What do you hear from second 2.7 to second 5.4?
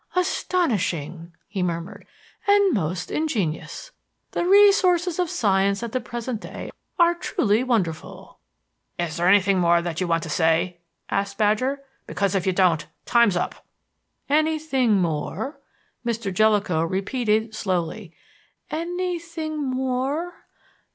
most ingenious. The resources of